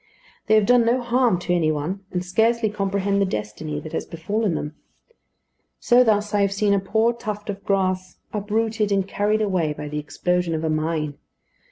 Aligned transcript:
They 0.47 0.55
have 0.55 0.65
done 0.65 0.83
no 0.83 0.99
harm 0.99 1.37
to 1.41 1.53
any 1.53 1.71
one, 1.71 2.03
and 2.09 2.25
scarcely 2.25 2.71
comprehend 2.71 3.21
the 3.21 3.25
destiny 3.27 3.79
that 3.81 3.93
has 3.93 4.03
befallen 4.07 4.55
them. 4.55 4.73
So 5.79 6.03
thus 6.03 6.33
I 6.33 6.41
have 6.41 6.51
seen 6.51 6.73
a 6.73 6.79
poor 6.79 7.13
tuft 7.13 7.51
of 7.51 7.63
grass 7.63 8.17
uprooted 8.33 8.91
and 8.91 9.07
carried 9.07 9.43
away 9.43 9.73
by 9.73 9.89
the 9.89 9.99
explosion 9.99 10.55
of 10.55 10.63
a 10.63 10.71
mine. 10.71 11.19